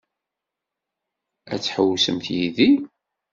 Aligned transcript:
Ad 1.53 1.59
tḥewwsemt 1.61 2.27
yid-i? 2.35 2.71